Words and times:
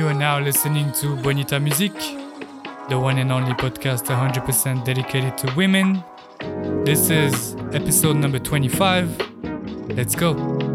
You 0.00 0.08
are 0.08 0.14
now 0.14 0.40
listening 0.40 0.92
to 0.92 1.14
Bonita 1.16 1.60
Music, 1.60 1.92
the 2.88 2.98
one 2.98 3.18
and 3.18 3.30
only 3.30 3.52
podcast 3.52 4.06
100% 4.06 4.82
dedicated 4.82 5.36
to 5.36 5.54
women. 5.54 6.02
This 6.86 7.10
is 7.10 7.54
episode 7.74 8.16
number 8.16 8.38
25. 8.38 9.44
Let's 9.94 10.14
go. 10.14 10.69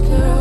girl. 0.00 0.31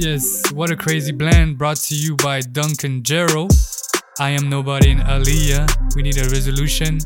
Yes. 0.00 0.50
What 0.52 0.70
a 0.70 0.76
crazy 0.76 1.12
blend 1.12 1.58
brought 1.58 1.76
to 1.88 1.94
you 1.94 2.16
by 2.16 2.40
Duncan 2.40 3.02
Jarrow. 3.02 3.48
I 4.18 4.30
am 4.30 4.48
nobody 4.48 4.92
in 4.92 4.98
Aliyah. 5.00 5.94
We 5.94 6.00
need 6.00 6.16
a 6.16 6.22
resolution. 6.30 7.00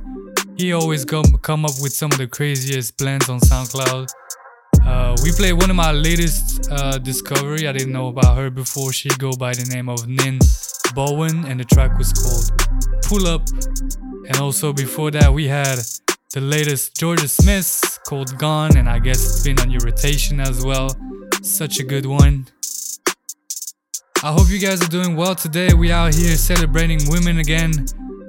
He 0.57 0.73
always 0.73 1.05
come 1.05 1.25
come 1.43 1.65
up 1.65 1.73
with 1.83 1.93
some 1.93 2.13
of 2.13 2.19
the 2.19 2.29
craziest 2.29 2.97
blends 2.97 3.29
on 3.29 3.41
SoundCloud. 3.41 4.09
Uh, 4.87 5.17
we 5.25 5.33
played 5.33 5.55
one 5.55 5.71
of 5.71 5.75
my 5.77 5.91
latest 5.91 6.71
uh, 6.71 6.99
discovery. 6.99 7.67
I 7.67 7.73
didn't 7.73 7.93
know 7.93 8.07
about 8.07 8.37
her 8.37 8.49
before. 8.49 8.93
She 8.93 9.09
go 9.19 9.33
by 9.33 9.55
the 9.55 9.69
name 9.75 9.89
of 9.89 10.07
Nin 10.07 10.39
Bowen, 10.95 11.47
and 11.47 11.59
the 11.59 11.65
track 11.65 11.99
was 11.99 12.13
called 12.13 12.47
Pull 13.07 13.27
Up. 13.27 13.43
And 14.29 14.37
also 14.37 14.73
before 14.73 15.11
that, 15.11 15.35
we 15.35 15.49
had 15.49 15.81
the 16.33 16.41
latest 16.41 16.95
Jorja 16.95 17.29
Smith 17.29 17.99
called 18.07 18.39
Gone, 18.39 18.77
and 18.77 18.89
I 18.89 19.01
guess 19.01 19.19
it's 19.19 19.43
been 19.43 19.59
on 19.59 19.69
your 19.69 19.81
rotation 19.85 20.39
as 20.39 20.65
well. 20.65 20.97
Such 21.43 21.81
a 21.81 21.83
good 21.83 22.07
one. 22.07 22.47
I 24.23 24.33
hope 24.33 24.49
you 24.49 24.59
guys 24.59 24.83
are 24.83 24.89
doing 24.89 25.17
well 25.17 25.35
today. 25.35 25.75
We 25.75 25.93
out 25.93 26.15
here 26.15 26.37
celebrating 26.37 26.99
women 27.09 27.39
again. 27.39 27.87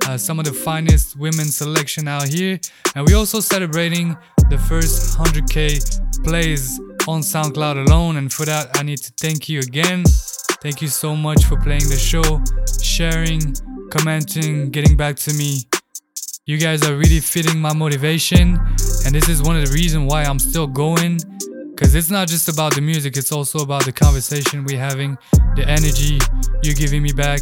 Uh, 0.08 0.18
some 0.18 0.40
of 0.40 0.46
the 0.46 0.54
finest 0.54 1.16
women 1.16 1.46
selection 1.46 2.08
out 2.08 2.28
here, 2.28 2.60
and 2.96 3.08
we 3.08 3.14
also 3.14 3.40
celebrating 3.40 4.16
the 4.50 4.58
first 4.58 5.18
100k 5.18 6.24
plays 6.24 6.80
on 7.08 7.22
SoundCloud 7.22 7.88
alone. 7.88 8.18
And 8.18 8.32
for 8.32 8.46
that, 8.46 8.78
I 8.78 8.84
need 8.84 9.00
to 9.00 9.12
thank 9.20 9.50
you 9.50 9.60
again. 9.60 10.04
Thank 10.62 10.82
you 10.82 10.90
so 10.90 11.16
much 11.16 11.46
for 11.46 11.58
playing 11.60 11.88
the 11.90 11.98
show, 11.98 12.44
sharing, 12.82 13.56
commenting, 13.90 14.70
getting 14.70 14.96
back 14.96 15.16
to 15.18 15.34
me. 15.34 15.68
You 16.46 16.58
guys 16.60 16.84
are 16.88 16.96
really 16.96 17.20
fitting 17.20 17.60
my 17.60 17.74
motivation, 17.74 18.60
and 19.06 19.16
this 19.16 19.30
is 19.30 19.42
one 19.42 19.56
of 19.56 19.66
the 19.66 19.74
reasons 19.74 20.12
why 20.12 20.24
I'm 20.24 20.40
still 20.40 20.68
going. 20.68 21.20
Cause 21.76 21.94
it's 21.94 22.10
not 22.10 22.30
just 22.30 22.48
about 22.48 22.74
the 22.74 22.80
music, 22.80 23.18
it's 23.18 23.34
also 23.34 23.60
about 23.60 23.84
the 23.84 23.92
conversation 23.92 24.64
we're 24.64 24.80
having, 24.80 25.18
the 25.58 25.66
energy 25.68 26.18
you're 26.64 26.74
giving 26.74 27.04
me 27.04 27.12
back. 27.12 27.42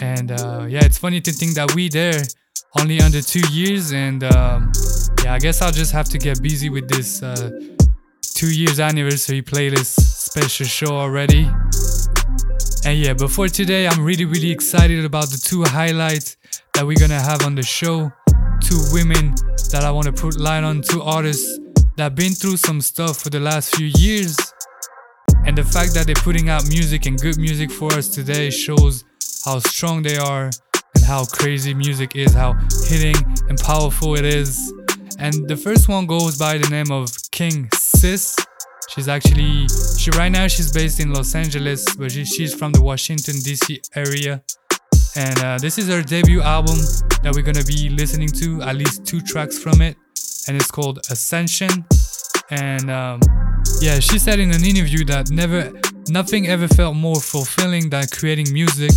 And 0.00 0.30
uh, 0.30 0.66
yeah, 0.68 0.84
it's 0.84 0.96
funny 0.98 1.20
to 1.20 1.32
think 1.32 1.54
that 1.54 1.74
we 1.74 1.88
there 1.88 2.22
only 2.78 3.00
under 3.00 3.20
two 3.20 3.42
years. 3.50 3.92
And 3.92 4.22
um, 4.22 4.70
yeah, 5.24 5.34
I 5.34 5.40
guess 5.40 5.60
I'll 5.60 5.72
just 5.72 5.90
have 5.90 6.08
to 6.10 6.18
get 6.18 6.40
busy 6.40 6.70
with 6.70 6.88
this 6.88 7.20
uh, 7.20 7.50
two 8.22 8.54
years 8.54 8.78
anniversary 8.78 9.42
playlist 9.42 9.98
special 10.00 10.66
show 10.66 10.96
already. 10.96 11.50
And 12.84 12.98
yeah, 12.98 13.14
but 13.14 13.30
for 13.30 13.48
today, 13.48 13.88
I'm 13.88 14.04
really, 14.04 14.24
really 14.24 14.52
excited 14.52 15.04
about 15.04 15.30
the 15.30 15.38
two 15.38 15.64
highlights 15.64 16.36
that 16.74 16.86
we're 16.86 16.98
gonna 16.98 17.20
have 17.20 17.44
on 17.44 17.56
the 17.56 17.62
show. 17.62 18.12
Two 18.60 18.80
women 18.92 19.34
that 19.72 19.82
I 19.82 19.90
wanna 19.90 20.12
put 20.12 20.38
light 20.38 20.62
on, 20.62 20.80
two 20.80 21.02
artists 21.02 21.58
that 21.96 22.14
been 22.14 22.32
through 22.32 22.56
some 22.56 22.80
stuff 22.80 23.18
for 23.18 23.30
the 23.30 23.40
last 23.40 23.76
few 23.76 23.90
years. 23.98 24.36
And 25.46 25.56
the 25.56 25.64
fact 25.64 25.94
that 25.94 26.06
they're 26.06 26.14
putting 26.16 26.48
out 26.48 26.66
music 26.68 27.06
and 27.06 27.18
good 27.18 27.38
music 27.38 27.70
for 27.70 27.92
us 27.92 28.08
today 28.08 28.50
shows 28.50 29.04
how 29.44 29.58
strong 29.58 30.02
they 30.02 30.16
are 30.16 30.50
and 30.94 31.04
how 31.04 31.24
crazy 31.24 31.74
music 31.74 32.16
is, 32.16 32.32
how 32.32 32.54
hitting 32.88 33.16
and 33.48 33.58
powerful 33.58 34.16
it 34.16 34.24
is. 34.24 34.72
And 35.18 35.46
the 35.48 35.56
first 35.56 35.88
one 35.88 36.06
goes 36.06 36.38
by 36.38 36.58
the 36.58 36.68
name 36.70 36.90
of 36.90 37.10
King 37.30 37.68
Sis. 37.74 38.36
She's 38.88 39.08
actually 39.08 39.66
she 39.98 40.10
right 40.12 40.30
now 40.30 40.46
she's 40.46 40.72
based 40.72 41.00
in 41.00 41.12
Los 41.12 41.34
Angeles, 41.34 41.84
but 41.96 42.12
she, 42.12 42.24
she's 42.24 42.54
from 42.54 42.72
the 42.72 42.82
Washington 42.82 43.34
D.C. 43.40 43.80
area. 43.94 44.42
And 45.16 45.38
uh, 45.40 45.58
this 45.58 45.78
is 45.78 45.88
her 45.88 46.02
debut 46.02 46.40
album 46.40 46.76
that 47.22 47.32
we're 47.34 47.42
gonna 47.42 47.64
be 47.64 47.88
listening 47.88 48.28
to, 48.28 48.62
at 48.62 48.76
least 48.76 49.06
two 49.06 49.20
tracks 49.20 49.58
from 49.58 49.80
it, 49.80 49.96
and 50.48 50.56
it's 50.56 50.70
called 50.70 50.98
Ascension. 51.10 51.84
And 52.50 52.90
um, 52.90 53.20
yeah, 53.80 53.98
she 54.00 54.18
said 54.18 54.38
in 54.38 54.50
an 54.50 54.64
interview 54.64 55.04
that 55.06 55.30
never, 55.30 55.72
nothing 56.08 56.46
ever 56.48 56.68
felt 56.68 56.96
more 56.96 57.20
fulfilling 57.20 57.90
than 57.90 58.06
creating 58.12 58.52
music. 58.52 58.92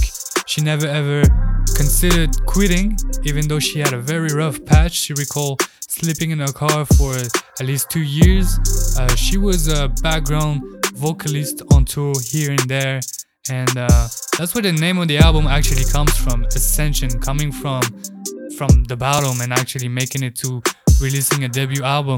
She 0.46 0.62
never 0.62 0.88
ever 0.88 1.24
considered 1.76 2.46
quitting, 2.46 2.98
even 3.24 3.48
though 3.48 3.60
she 3.60 3.80
had 3.80 3.94
a 3.94 4.00
very 4.00 4.30
rough 4.34 4.64
patch. 4.66 4.94
She 4.94 5.14
recalled 5.14 5.62
sleeping 5.82 6.32
in 6.32 6.40
her 6.40 6.54
car 6.54 6.86
for 6.86 7.16
at 7.16 7.66
least 7.66 7.90
two 7.90 8.04
years. 8.04 8.58
Uh, 8.98 9.14
she 9.16 9.38
was 9.38 9.68
a 9.68 9.90
background 10.02 10.62
vocalist 10.94 11.62
on 11.74 11.86
tour 11.86 12.14
here 12.24 12.52
and 12.52 12.70
there, 12.70 13.00
and 13.50 13.78
uh, 13.78 14.08
that's 14.38 14.54
where 14.56 14.62
the 14.62 14.72
name 14.72 14.98
of 14.98 15.08
the 15.08 15.18
album 15.18 15.48
actually 15.48 15.86
comes 15.86 16.16
from. 16.18 16.44
Ascension, 16.46 17.20
coming 17.20 17.52
from 17.52 17.82
from 18.58 18.84
the 18.86 18.98
bottom 18.98 19.40
and 19.42 19.54
actually 19.54 19.88
making 19.88 20.24
it 20.24 20.36
to 20.36 20.62
releasing 21.00 21.44
a 21.44 21.48
debut 21.48 21.84
album. 21.84 22.18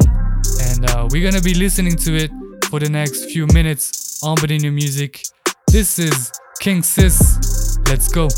And 0.62 0.90
uh, 0.90 1.08
we're 1.12 1.30
gonna 1.30 1.42
be 1.42 1.54
listening 1.54 1.98
to 1.98 2.16
it 2.16 2.32
for 2.70 2.80
the 2.80 2.90
next 2.90 3.26
few 3.26 3.46
minutes 3.48 4.24
on 4.24 4.38
New 4.48 4.72
Music. 4.72 5.22
This 5.68 6.00
is 6.00 6.32
King 6.62 6.82
Sis. 6.82 7.78
Let's 7.90 8.08
go. 8.08 8.30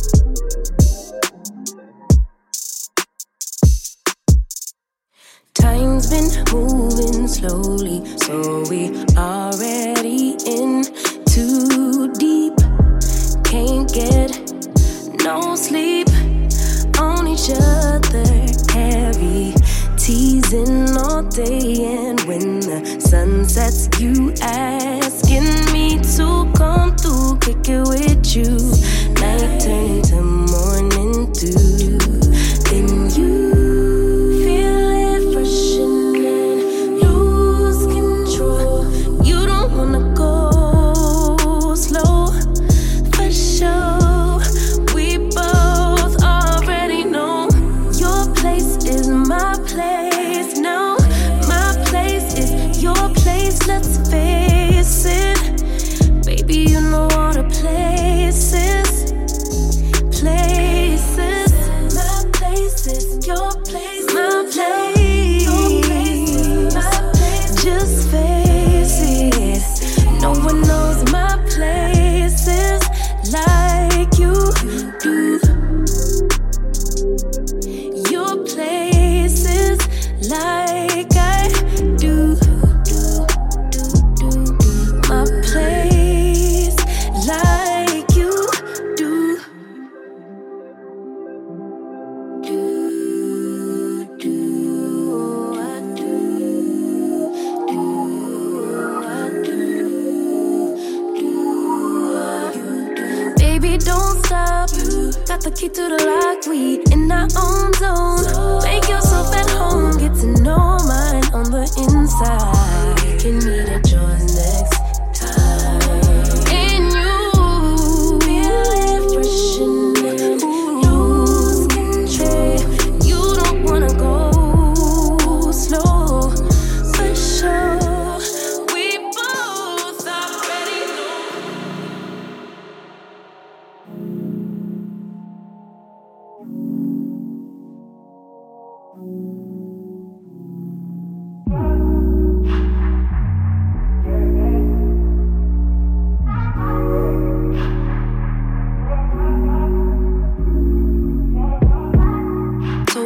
Time's 5.53 6.09
been 6.09 6.29
moving 6.51 7.27
slowly, 7.27 8.01
so 8.17 8.63
we 8.69 8.89
already 9.15 10.37
in 10.47 10.83
too 11.25 12.11
deep. 12.13 12.57
Can't 13.43 13.87
get 13.93 14.31
no 15.23 15.55
sleep 15.55 16.07
each 17.31 17.49
other, 17.51 18.25
heavy 18.73 19.53
teasing 19.97 20.97
all 20.97 21.23
day. 21.23 21.85
And 21.85 22.19
when 22.21 22.59
the 22.59 22.99
sun 22.99 23.47
sets, 23.47 23.87
you 23.99 24.33
asking 24.41 25.71
me 25.71 25.99
to 26.17 26.51
come 26.57 26.95
through, 26.97 27.37
kick 27.39 27.69
it 27.69 27.87
with 27.87 28.35
you. 28.35 28.57
Night 29.21 29.60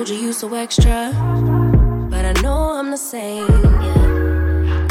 Told 0.05 0.19
you 0.19 0.27
you 0.27 0.33
so 0.33 0.53
extra, 0.53 1.11
but 2.11 2.25
I 2.25 2.33
know 2.43 2.77
I'm 2.77 2.91
the 2.91 2.97
same. 2.97 3.47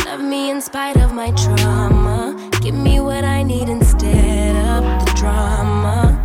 Love 0.04 0.20
me 0.20 0.50
in 0.50 0.60
spite 0.60 0.96
of 0.96 1.14
my 1.14 1.30
trauma. 1.30 2.34
Give 2.60 2.74
me 2.74 2.98
what 2.98 3.22
I 3.22 3.44
need 3.44 3.68
instead 3.68 4.56
of 4.56 4.82
the 5.04 5.12
drama. 5.14 6.18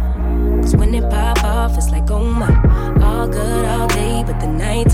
Cause 0.63 0.75
when 0.75 0.95
it 0.95 1.07
pop 1.11 1.43
off, 1.43 1.77
it's 1.77 1.91
like, 1.91 2.09
oh 2.09 2.23
my, 2.23 2.49
all 3.03 3.27
good 3.27 3.65
all 3.65 3.87
day, 3.89 4.23
but 4.25 4.39
the 4.39 4.47
night 4.47 4.91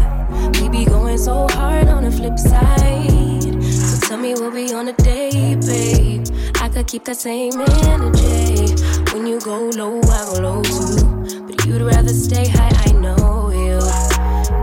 we 0.60 0.68
be 0.68 0.84
going 0.84 1.18
so 1.18 1.48
hard 1.52 1.88
on 1.88 2.04
the 2.04 2.12
flip 2.12 2.38
side. 2.38 3.64
So 3.64 4.08
tell 4.08 4.18
me 4.18 4.34
we'll 4.34 4.52
be 4.52 4.74
on 4.74 4.90
a 4.90 4.94
date, 4.94 5.62
babe. 5.66 6.28
I 6.60 6.68
could 6.68 6.88
keep 6.88 7.06
that 7.06 7.16
same 7.16 7.62
energy. 7.62 8.76
When 9.14 9.26
you 9.26 9.40
go 9.40 9.70
low, 9.70 10.02
I 10.02 10.26
go 10.26 10.42
low 10.42 10.64
too. 10.64 11.44
But 11.48 11.66
you'd 11.66 11.82
rather 11.82 12.14
stay 12.14 12.50
high, 12.50 12.76
I 12.88 12.92
know. 12.92 13.05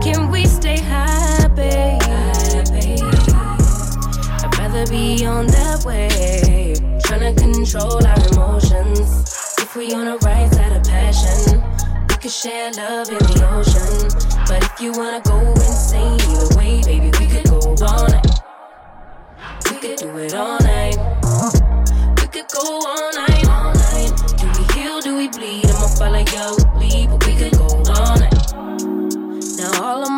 Can 0.03 0.29
we 0.29 0.45
stay 0.45 0.75
babe? 1.55 2.01
I'd 4.43 4.57
rather 4.59 4.85
be 4.87 5.25
on 5.25 5.47
that 5.47 5.85
wave. 5.85 6.77
Tryna 7.03 7.37
control 7.37 8.05
our 8.05 8.27
emotions. 8.33 9.55
If 9.59 9.77
we 9.77 9.93
on 9.93 10.05
the 10.05 10.17
right 10.25 10.51
side 10.53 10.73
of 10.73 10.83
passion, 10.83 11.63
we 12.09 12.15
could 12.17 12.31
share 12.31 12.71
love 12.73 13.07
in 13.07 13.17
the 13.17 13.47
ocean. 13.55 14.09
But 14.45 14.63
if 14.63 14.81
you 14.81 14.91
wanna 14.91 15.21
go 15.21 15.39
insane 15.39 16.19
either 16.19 16.57
way, 16.57 16.81
baby, 16.83 17.09
we 17.19 17.27
could 17.27 17.45
go 17.45 17.59
all 17.85 18.07
night. 18.09 18.41
We 19.71 19.77
could 19.77 19.97
do 19.99 20.17
it 20.17 20.33
all 20.33 20.59
night. 20.59 20.97
We 22.19 22.27
could 22.27 22.49
go 22.51 22.61
all 22.61 23.11
night, 23.13 23.47
all 23.47 23.73
night. 23.73 24.11
Do 24.35 24.47
we 24.57 24.63
heal? 24.73 24.99
Do 24.99 25.15
we 25.15 25.29
bleed? 25.29 25.65
I'ma 25.65 25.87
follow 25.87 26.19
your 26.19 26.62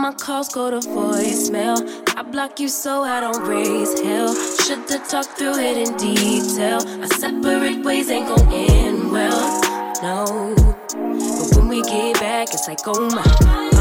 my 0.06 0.14
calls 0.14 0.50
go 0.50 0.70
to 0.70 0.88
voicemail. 0.88 1.78
I 2.16 2.22
block 2.22 2.60
you 2.60 2.68
so 2.68 3.02
I 3.02 3.20
don't 3.22 3.42
raise 3.48 4.00
hell. 4.02 4.36
Should've 4.36 5.08
talked 5.08 5.30
through 5.36 5.58
it 5.58 5.78
in 5.78 5.98
detail. 5.98 6.80
Our 7.02 7.08
separate 7.08 7.84
ways 7.84 8.12
ain't 8.12 8.28
gon' 8.28 8.54
end 8.54 9.12
well. 9.12 9.62
No. 10.04 10.54
But 10.58 11.56
when 11.56 11.70
we 11.70 11.82
get 11.82 12.20
back, 12.20 12.50
it's 12.54 12.68
like, 12.68 12.82
oh 12.86 13.10
my. 13.16 13.26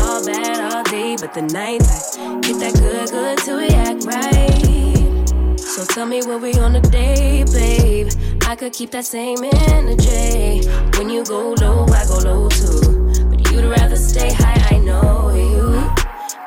All 0.00 0.24
bad 0.24 0.72
all 0.72 0.82
day, 0.84 1.14
but 1.20 1.34
the 1.34 1.42
nights 1.42 2.16
I 2.16 2.40
get 2.40 2.58
that 2.58 2.72
good, 2.72 3.10
good 3.10 3.38
till 3.44 3.58
we 3.58 3.68
act 3.68 4.04
right. 4.06 5.60
So 5.60 5.84
tell 5.84 6.06
me 6.06 6.22
what 6.22 6.40
we 6.40 6.54
on 6.54 6.74
a 6.74 6.80
day, 6.80 7.44
babe. 7.52 8.08
I 8.46 8.56
could 8.56 8.72
keep 8.72 8.92
that 8.92 9.04
same 9.04 9.44
energy. 9.44 10.66
When 10.96 11.10
you 11.10 11.22
go 11.22 11.52
low, 11.60 11.84
I 11.88 12.06
go 12.06 12.16
low 12.24 12.48
too. 12.48 13.12
But 13.28 13.52
you'd 13.52 13.66
rather 13.66 13.96
stay 13.96 14.32
high, 14.32 14.74
I 14.74 14.78
know 14.78 15.34
you. 15.34 15.63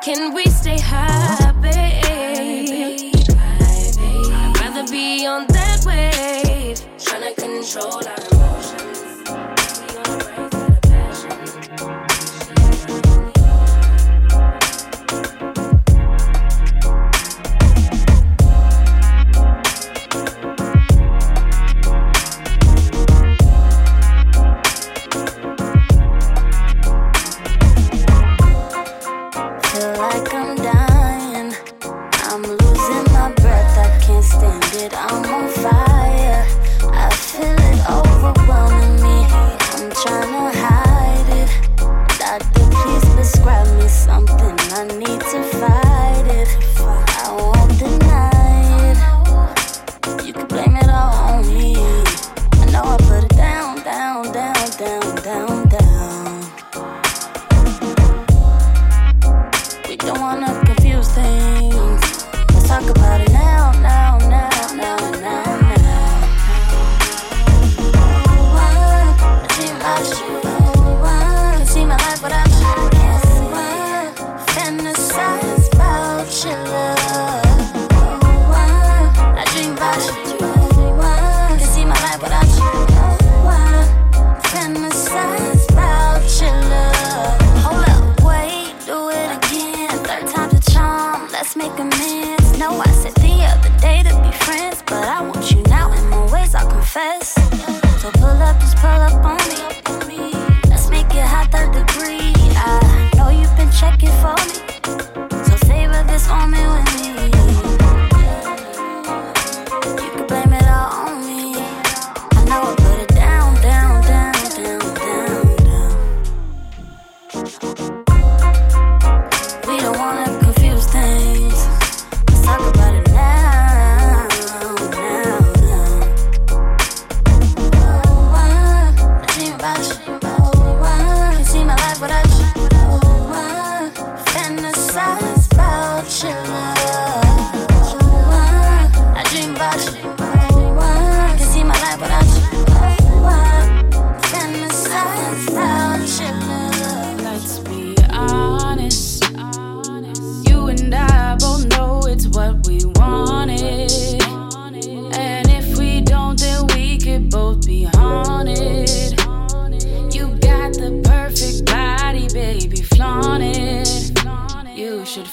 Can 0.02 0.32
we 0.32 0.44
stay 0.46 0.78
high, 0.78 1.52
babe? 1.60 1.74
I'd 4.30 4.60
rather 4.60 4.90
be 4.90 5.26
on 5.26 5.46
that 5.48 5.84
wave. 5.84 6.78
Tryna 6.98 7.34
control 7.36 8.06
our 8.06 8.37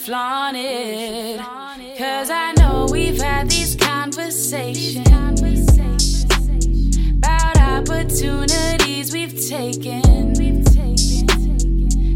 flaunt 0.06 0.56
it. 0.56 1.39
Cause 1.98 2.30
I 2.30 2.54
know 2.60 2.88
we've 2.91 3.20
had 3.20 3.50
these 3.50 3.76
conversations 3.76 5.02
about 7.18 7.58
opportunities 7.58 9.12
we've 9.12 9.50
taken. 9.50 10.04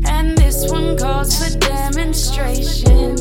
And 0.05 0.37
this 0.37 0.71
one 0.71 0.97
calls 0.97 1.33
for 1.35 1.57
demonstration. 1.57 3.17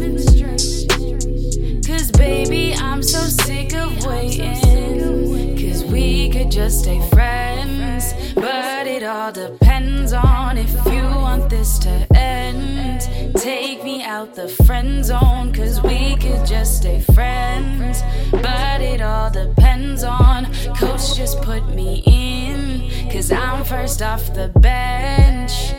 Cause 1.87 2.11
baby, 2.11 2.75
I'm 2.75 3.03
so 3.03 3.21
sick 3.21 3.75
of 3.75 4.05
waiting. 4.05 5.57
Cause 5.57 5.83
we 5.85 6.29
could 6.29 6.51
just 6.51 6.81
stay 6.81 7.01
friends. 7.09 8.13
But 8.35 8.87
it 8.87 9.03
all 9.03 9.33
depends 9.33 10.13
on 10.13 10.59
if 10.59 10.71
you 10.85 11.05
want 11.05 11.49
this 11.49 11.79
to 11.79 12.07
end. 12.15 12.88
Take 13.35 13.85
me 13.85 14.03
out 14.03 14.35
the 14.35 14.49
friend 14.49 15.05
zone. 15.05 15.53
Cause 15.53 15.83
we 15.83 16.17
could 16.17 16.47
just 16.47 16.79
stay 16.79 17.01
friends. 17.01 18.03
But 18.31 18.81
it 18.81 19.01
all 19.01 19.31
depends 19.31 20.05
on. 20.05 20.53
Coach 20.77 21.17
just 21.17 21.41
put 21.43 21.67
me 21.69 22.03
in. 22.07 23.11
Cause 23.11 23.33
I'm 23.33 23.65
first 23.65 24.03
off 24.03 24.35
the 24.35 24.49
bench. 24.49 25.78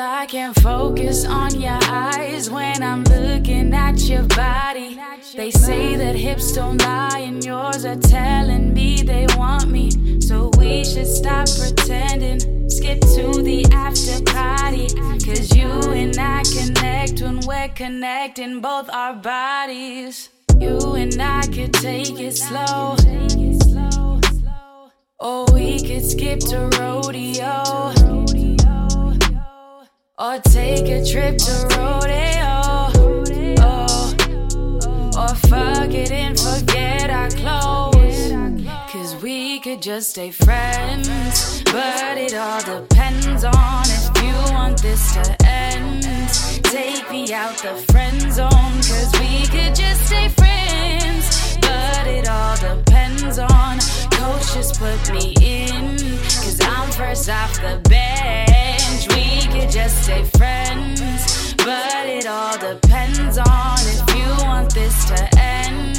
Well, 0.00 0.22
I 0.22 0.24
can't 0.24 0.58
focus 0.60 1.26
on 1.26 1.60
your 1.60 1.78
eyes 1.82 2.48
when 2.48 2.82
I'm 2.82 3.04
looking 3.04 3.74
at 3.74 4.00
your 4.08 4.22
body. 4.22 4.98
They 5.36 5.50
say 5.50 5.94
that 5.94 6.16
hips 6.16 6.52
don't 6.52 6.78
lie, 6.78 7.18
and 7.18 7.44
yours 7.44 7.84
are 7.84 7.96
telling 7.96 8.72
me 8.72 9.02
they 9.02 9.26
want 9.36 9.68
me. 9.68 9.90
So 10.22 10.50
we 10.56 10.86
should 10.86 11.06
stop 11.06 11.48
pretending. 11.48 12.70
Skip 12.70 13.00
to 13.00 13.42
the 13.42 13.66
after 13.74 14.24
party. 14.24 14.88
Cause 15.22 15.54
you 15.54 15.68
and 15.68 16.16
I 16.18 16.44
connect 16.44 17.20
when 17.20 17.40
we're 17.40 17.68
connecting 17.68 18.62
both 18.62 18.88
our 18.88 19.12
bodies. 19.12 20.30
You 20.58 20.94
and 20.94 21.20
I 21.20 21.42
could 21.42 21.74
take 21.74 22.18
it 22.18 22.38
slow. 22.38 22.96
Or 25.18 25.44
we 25.52 25.78
could 25.86 26.06
skip 26.06 26.40
to 26.48 26.70
rodeo. 26.80 28.19
Or 30.20 30.38
take 30.38 30.86
a 30.90 31.02
trip 31.02 31.38
to 31.38 31.66
rodeo. 31.78 32.92
Oh, 33.62 34.12
or 35.16 35.34
fuck 35.48 35.94
it 35.94 36.12
and 36.12 36.38
forget 36.38 37.08
our 37.08 37.30
clothes. 37.30 38.30
Cause 38.92 39.16
we 39.22 39.60
could 39.60 39.80
just 39.80 40.10
stay 40.10 40.30
friends. 40.30 41.62
But 41.64 42.18
it 42.18 42.34
all 42.34 42.60
depends 42.60 43.44
on 43.44 43.84
if 43.86 44.22
you 44.22 44.34
want 44.52 44.82
this 44.82 45.14
to 45.14 45.36
end. 45.46 46.02
Take 46.64 47.10
me 47.10 47.32
out 47.32 47.56
the 47.56 47.82
friend 47.90 48.20
zone. 48.30 48.50
Cause 48.50 49.10
we 49.20 49.46
could 49.46 49.74
just 49.74 50.06
stay 50.06 50.28
friends. 50.28 51.56
But 51.62 52.06
it 52.06 52.28
all 52.28 52.56
depends 52.58 53.38
on. 53.38 53.78
Coach 54.10 54.52
just 54.52 54.78
put 54.78 55.00
me 55.14 55.34
in. 55.40 55.96
Cause 55.96 56.60
I'm 56.60 56.90
first 56.90 57.30
off 57.30 57.54
the 57.62 57.80
bench. 59.06 59.52
We 59.52 59.60
could 59.60 59.70
just 59.70 60.04
stay 60.04 60.24
friends. 60.24 61.54
But 61.56 62.06
it 62.06 62.26
all 62.26 62.58
depends 62.58 63.38
on 63.38 63.78
if 63.80 64.14
you 64.16 64.46
want 64.46 64.72
this 64.74 65.04
to 65.06 65.38
end. 65.38 65.96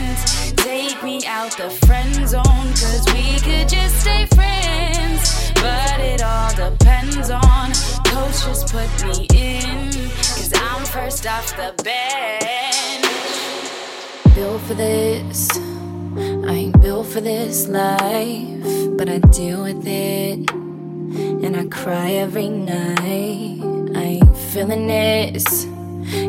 Take 0.58 1.04
me 1.04 1.26
out 1.26 1.56
the 1.58 1.70
friend 1.86 2.28
zone. 2.28 2.44
Cause 2.44 3.06
we 3.14 3.40
could 3.40 3.70
just 3.70 4.02
stay 4.02 4.26
friends. 4.36 5.52
But 5.56 6.00
it 6.00 6.22
all 6.24 6.54
depends 6.54 7.30
on. 7.30 7.72
Coach 8.06 8.46
just 8.46 8.72
put 8.74 8.90
me 9.06 9.28
in. 9.34 9.92
Cause 10.18 10.52
I'm 10.56 10.86
first 10.86 11.28
off 11.28 11.56
the 11.56 11.74
bench. 11.84 13.06
built 14.36 14.62
for 14.62 14.74
this. 14.74 15.50
I 16.18 16.54
ain't 16.54 16.82
built 16.82 17.08
for 17.08 17.22
this 17.22 17.68
life, 17.68 18.98
but 18.98 19.08
I 19.10 19.20
deal 19.20 19.64
with 19.64 19.86
it. 19.86 20.71
And 21.16 21.58
I 21.58 21.66
cry 21.66 22.12
every 22.12 22.50
night. 22.50 23.60
I 23.96 24.04
ain't 24.22 24.38
feeling 24.38 24.88
this, 24.88 25.66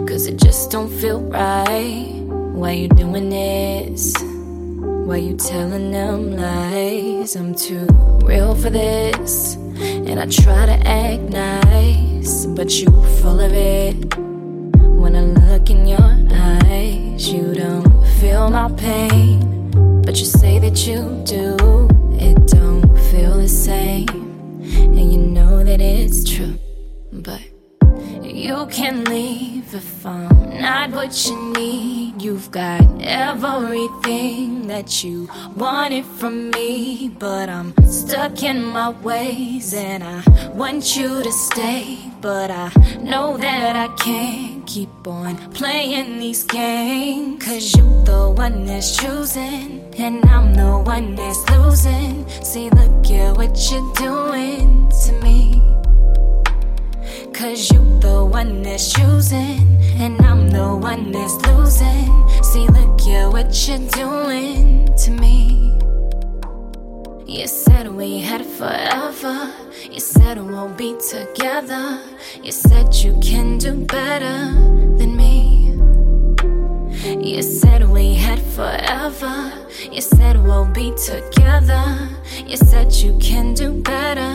cause 0.09 0.27
it 0.27 0.37
just 0.37 0.71
don't 0.71 0.91
feel 0.91 1.21
right. 1.21 2.23
Why 2.27 2.73
you 2.73 2.89
doing 2.89 3.31
this? 3.31 4.15
Why 4.21 5.17
you 5.17 5.37
telling 5.37 5.91
them 5.93 6.37
lies? 6.37 7.37
I'm 7.37 7.55
too 7.55 7.87
real 8.25 8.55
for 8.55 8.71
this. 8.71 9.55
And 9.55 10.19
I 10.19 10.27
try 10.27 10.67
to 10.67 10.79
act 10.87 11.23
nice, 11.23 12.47
but 12.47 12.71
you 12.81 12.87
full 13.21 13.41
of 13.41 13.53
it. 13.53 14.17
When 14.17 15.15
I 15.15 15.23
look 15.23 15.71
in 15.71 15.87
your 15.87 16.17
eyes, 16.33 17.33
you 17.33 17.55
don't 17.55 18.07
feel 18.21 18.51
my 18.51 18.71
pain. 18.73 19.71
But 20.03 20.19
you 20.19 20.25
say 20.27 20.59
that 20.59 20.87
you 20.87 21.23
do, 21.25 21.89
it 22.19 22.47
don't 22.49 22.97
feel 23.11 23.39
the 23.39 23.49
same. 23.49 24.32
And 24.73 25.13
you 25.13 25.19
know 25.19 25.63
that 25.65 25.81
it's 25.81 26.25
true. 26.25 26.59
But 27.13 27.43
you 28.23 28.67
can 28.71 29.05
leave 29.05 29.75
if 29.75 30.07
I'm 30.07 30.61
not 30.61 30.91
what 30.91 31.27
you 31.27 31.53
need. 31.53 32.23
You've 32.23 32.51
got 32.51 32.83
everything 33.01 34.67
that 34.69 35.03
you 35.03 35.29
wanted 35.57 36.05
from 36.05 36.51
me. 36.51 37.09
But 37.19 37.49
I'm 37.49 37.75
stuck 37.85 38.43
in 38.43 38.63
my 38.65 38.91
ways 38.91 39.75
and 39.75 40.03
I 40.05 40.23
want 40.55 40.97
you 40.97 41.23
to 41.23 41.33
stay. 41.33 41.99
But 42.21 42.51
I 42.51 42.71
know 43.01 43.37
that 43.37 43.77
I 43.77 43.89
can't 43.97 44.52
keep 44.67 45.07
on 45.07 45.37
playing 45.53 46.19
these 46.19 46.45
games. 46.45 47.45
Cause 47.45 47.75
you 47.77 47.83
the 48.05 48.31
one 48.37 48.65
that's 48.65 48.97
choosing, 48.97 49.85
and 49.99 50.25
I'm 50.27 50.55
the 50.55 50.79
one 50.79 51.15
that's 51.15 51.49
losing. 51.51 52.29
See, 52.43 52.71
look 52.71 53.11
at 53.11 53.37
what 53.37 53.57
you're 53.71 53.93
doing 53.95 54.91
to 55.05 55.13
me. 55.23 55.61
Cause 57.33 57.71
you 57.71 57.81
the 58.01 58.25
one 58.25 58.63
that's 58.63 58.93
choosing, 58.93 59.79
and 60.01 60.21
I'm 60.23 60.49
the 60.51 60.77
one 60.77 61.13
that's 61.13 61.35
losing. 61.47 62.29
See, 62.43 62.67
look 62.67 63.01
at 63.09 63.33
what 63.33 63.69
you're 63.69 63.89
doing 63.91 64.95
to 64.97 65.11
me. 65.11 65.72
You 67.33 67.47
said 67.47 67.89
we 67.89 68.21
had 68.21 68.45
forever. 68.45 69.51
You 69.91 70.01
said 70.01 70.37
we'll 70.37 70.69
be 70.69 70.95
together. 70.99 71.99
You 72.43 72.53
said 72.53 72.95
you 72.95 73.19
can 73.23 73.57
do 73.57 73.87
better 73.87 74.53
than 74.99 75.17
me. 75.17 75.73
You 77.27 77.41
said 77.41 77.89
we 77.89 78.17
had 78.17 78.39
forever. 78.39 79.51
You 79.91 80.03
said 80.03 80.45
we'll 80.45 80.67
be 80.67 80.93
together. 80.95 82.11
You 82.47 82.59
said 82.59 82.93
you 82.93 83.19
can 83.19 83.55
do 83.55 83.81
better 83.81 84.33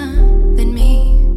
than 0.58 0.74
me. 0.74 1.37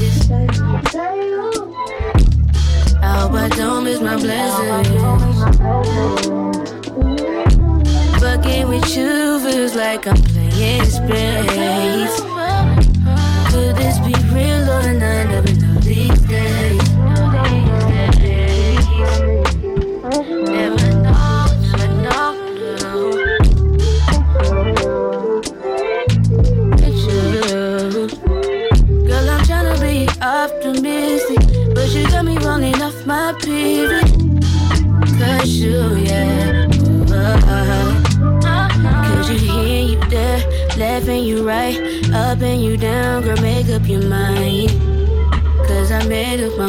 like 9.91 10.07
I'm 10.07 10.15
playing 10.23 10.85
Spanish 10.85 11.50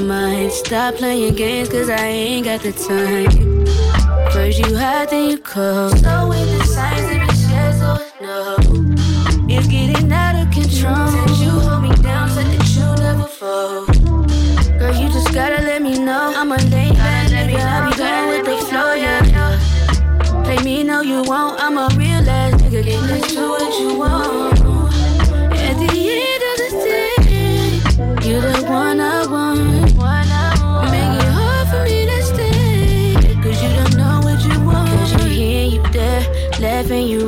mind. 0.03 0.53
Stop 0.53 0.97
playing 0.97 1.35
games, 1.35 1.69
cause 1.69 1.89
I 1.89 2.07
ain't 2.07 2.45
got 2.45 2.63
the 2.63 2.73
time. 2.73 3.67
First 4.33 4.59
you 4.59 4.77
hide, 4.77 5.11
then 5.11 5.31
you 5.31 5.39
call. 5.39 5.91
So 5.91 6.33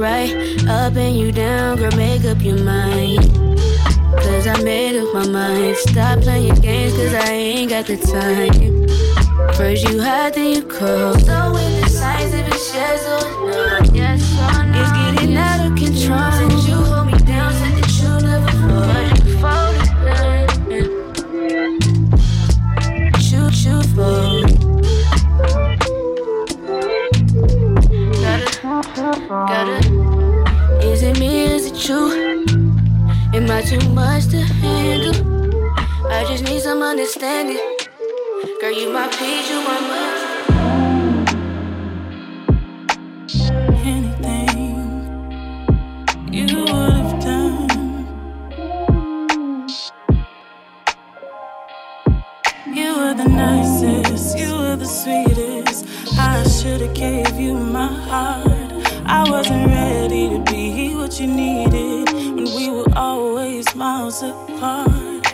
right, 0.05 0.69
up 0.69 0.97
and 0.97 1.17
you 1.17 1.33
down, 1.33 1.79
girl, 1.79 1.97
make 1.97 2.25
up 2.25 2.43
your 2.43 2.59
mind. 2.63 3.21
Cause 4.23 4.47
I 4.47 4.63
made 4.63 4.97
up 5.01 5.15
my 5.15 5.27
mind. 5.27 5.77
Stop 5.77 6.21
playing 6.21 6.57
games, 6.57 6.93
cause 6.93 7.15
I 7.15 7.31
ain't 7.33 7.71
got 7.71 7.87
the 7.87 7.97
time. 7.97 8.87
First 9.57 9.89
you 9.89 10.03
hide, 10.03 10.35
then 10.35 10.51
you 10.57 10.63
call. 10.63 11.19
So 11.19 11.53
with 11.55 11.83
the 11.83 11.89
signs 11.89 12.35
if 12.35 12.47
it's 12.49 12.75
yes 12.75 13.03
or 13.15 13.25
no. 13.49 13.95
Yes 13.95 14.23
or 14.45 14.65
no. 14.65 14.81
It's 14.81 14.93
getting 14.93 15.37
out 15.37 15.67
of 15.67 15.77
control. 15.77 16.64
too 33.65 33.89
much 33.91 34.27
to 34.27 34.37
handle. 34.37 35.15
I 36.09 36.25
just 36.29 36.45
need 36.45 36.61
some 36.61 36.83
understanding. 36.83 37.57
Girl, 38.61 38.73
you 38.73 38.93
my 38.93 39.09
peace, 39.09 39.49
you 39.51 39.63
my 39.65 39.81
must. 39.91 40.25
Anything 43.87 44.77
you 46.31 46.47
would 46.59 46.93
have 46.93 47.23
done. 47.23 48.07
You 52.67 52.91
were 52.99 53.15
the 53.15 53.29
nicest, 53.29 54.39
you 54.39 54.51
were 54.55 54.77
the 54.77 54.85
sweetest. 54.85 55.87
I 56.19 56.47
should 56.49 56.83
have 56.83 56.95
gave 56.95 57.41
you 57.41 57.55
my 57.55 57.87
heart. 57.87 58.64
I 59.07 59.29
wasn't 59.31 59.67
ready 59.67 60.31
to 60.31 60.39
be 60.51 60.95
what 60.95 61.21
you 61.21 61.27
needed 61.27 62.11
when 62.13 62.45
we 62.57 62.71
were 62.71 62.87
always 62.97 63.75
miles 63.75 64.23
apart. 64.23 65.27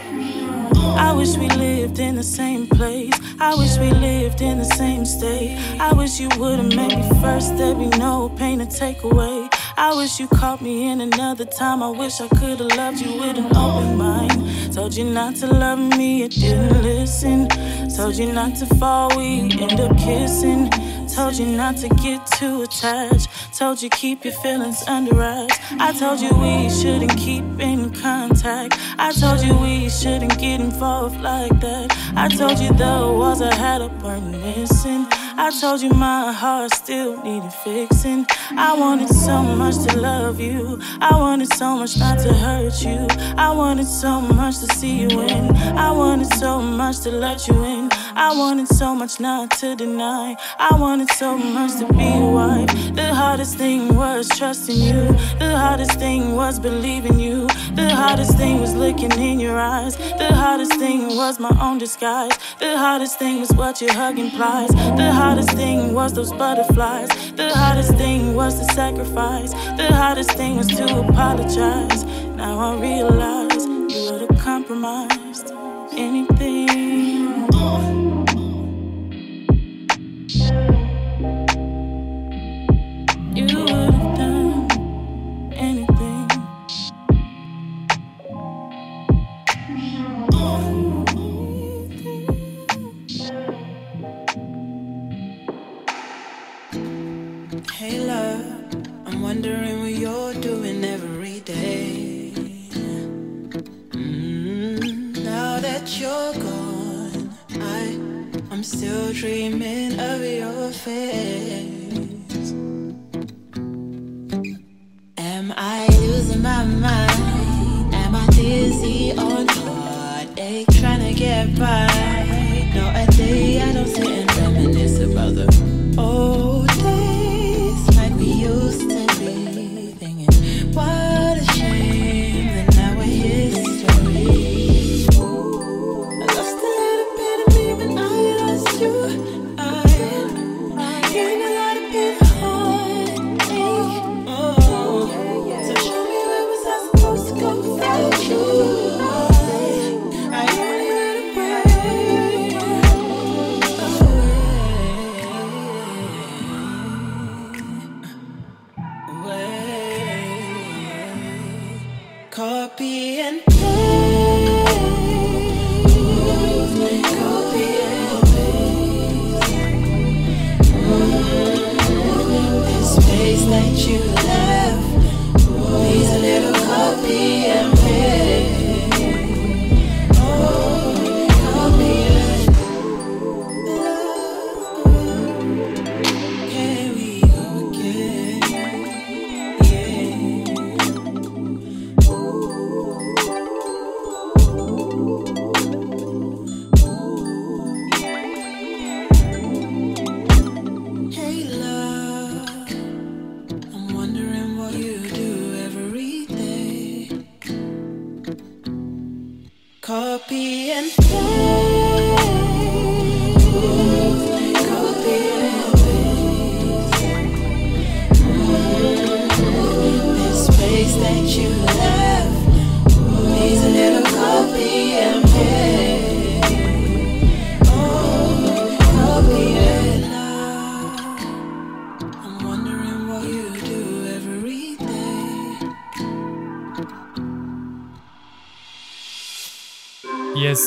I 0.99 1.13
wish 1.13 1.37
we 1.37 1.49
lived 1.49 1.99
in 1.99 2.17
the 2.17 2.23
same 2.23 2.67
place. 2.67 3.15
I 3.39 3.55
wish 3.55 3.79
we 3.79 3.91
lived 3.91 4.41
in 4.41 4.59
the 4.59 4.65
same 4.65 5.05
state. 5.05 5.57
I 5.81 5.93
wish 5.93 6.21
you 6.21 6.29
would've 6.39 6.75
made 6.75 6.97
me 6.97 7.09
first. 7.21 7.57
There'd 7.57 7.79
be 7.79 7.87
no 7.99 8.29
pain 8.37 8.59
to 8.59 8.67
take 8.67 9.03
away. 9.03 9.49
I 9.77 9.95
wish 9.95 10.21
you 10.21 10.29
caught 10.29 10.61
me 10.61 10.89
in 10.89 11.01
another 11.01 11.45
time. 11.45 11.83
I 11.83 11.91
wish 11.91 12.21
I 12.21 12.29
could've 12.29 12.77
loved 12.77 13.01
you 13.01 13.21
with 13.21 13.39
an 13.39 13.57
open 13.57 13.97
mind. 13.97 14.50
Told 14.73 14.95
you 14.95 15.05
not 15.05 15.35
to 15.37 15.49
love 15.49 15.81
me, 15.99 16.23
you 16.23 16.29
didn't 16.29 16.83
listen. 16.83 17.49
Told 17.97 18.17
you 18.17 18.33
not 18.33 18.55
to 18.57 18.67
fall, 18.77 19.11
we 19.17 19.51
end 19.61 19.81
up 19.81 19.97
kissing. 19.99 20.71
Told 21.09 21.35
you 21.35 21.47
not 21.47 21.77
to 21.79 21.89
get 21.89 22.25
too 22.39 22.63
attached. 22.63 23.29
Told 23.53 23.83
you 23.83 23.91
keep 23.91 24.25
your 24.25 24.35
feelings 24.35 24.83
under 24.87 25.15
wraps. 25.15 25.59
I 25.73 25.93
told 25.93 26.21
you 26.21 26.33
we 26.35 26.71
shouldn't 26.71 27.17
keep 27.17 27.45
in 27.59 27.93
contact. 27.93 28.79
I 28.97 29.11
told 29.13 29.43
you 29.43 29.55
we 29.59 29.91
shouldn't 29.91 30.39
get 30.39 30.61
involved 30.61 31.21
like 31.21 31.59
that. 31.61 31.93
I 32.15 32.29
told 32.29 32.61
you 32.61 32.69
the 32.69 33.13
walls 33.19 33.43
I 33.43 33.53
had 33.53 33.83
up 33.83 34.03
weren't 34.03 34.31
missing. 34.31 35.07
I 35.37 35.51
told 35.61 35.81
you 35.81 35.91
my 35.91 36.33
heart 36.33 36.75
still 36.75 37.23
needed 37.23 37.53
fixing. 37.65 38.27
I 38.57 38.75
wanted 38.75 39.09
so 39.09 39.43
much 39.43 39.77
to 39.87 39.99
love 39.99 40.41
you. 40.41 40.81
I 41.01 41.17
wanted 41.17 41.53
so 41.55 41.77
much 41.77 41.99
not 41.99 42.19
to 42.21 42.33
hurt 42.33 42.83
you. 42.83 43.07
I 43.37 43.51
wanted 43.51 43.87
so 43.87 44.21
much 44.21 44.59
to 44.59 44.67
see 44.75 45.01
you 45.03 45.09
in. 45.21 45.57
I 45.77 45.91
wanted 45.91 46.33
so 46.35 46.61
much 46.61 47.01
to 47.01 47.11
let 47.11 47.47
you 47.49 47.65
in. 47.65 47.89
I 48.17 48.33
wanted 48.37 48.69
so 48.69 48.95
much 48.95 49.21
not 49.21 49.51
to 49.59 49.77
deny. 49.77 50.37
I 50.59 50.77
wanted 50.77 51.11
so 51.13 51.37
much 51.37 51.79
to 51.79 51.93
be 51.93 52.09
a 52.09 52.31
wife. 52.39 52.95
The 52.95 53.15
hardest 53.15 53.57
thing 53.57 53.95
was 53.95 54.29
trusting 54.29 54.77
you. 54.77 55.17
The 55.39 55.57
hardest 55.57 55.99
thing 55.99 56.35
was 56.35 56.59
believing 56.59 57.19
you. 57.21 57.47
The 57.75 57.91
hardest 57.95 58.37
thing 58.37 58.61
was 58.61 58.75
looking 58.75 59.13
in 59.13 59.39
your 59.39 59.59
eyes. 59.59 59.97
The 59.97 60.33
hardest 60.35 60.75
thing 60.75 61.17
was 61.17 61.39
my 61.39 61.57
own 61.61 61.79
disguise. 61.79 62.33
The 62.59 62.77
hardest 62.79 63.19
thing 63.19 63.41
was 63.41 63.53
what 63.53 63.81
your 63.81 63.93
hugging 63.93 64.31
implies. 64.31 64.71
The 64.71 65.13
hardest 65.21 65.51
thing 65.51 65.93
was 65.93 66.15
those 66.15 66.33
butterflies. 66.33 67.09
The 67.33 67.51
hardest 67.55 67.95
thing 67.97 68.35
was 68.35 68.59
the 68.59 68.73
sacrifice. 68.73 69.53
The 69.77 69.93
hardest 69.93 70.33
thing 70.33 70.57
was 70.57 70.67
to 70.69 70.85
apologize. 70.99 72.05
Now 72.37 72.59
I 72.59 72.81
realize 72.81 73.67
you 73.67 74.01
would 74.11 74.23
have 74.23 74.39
compromised 74.41 75.53
anything. 75.93 77.20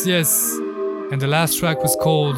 Yes. 0.05 0.57
And 1.11 1.21
the 1.21 1.27
last 1.27 1.59
track 1.59 1.81
was 1.81 1.95
called 1.95 2.35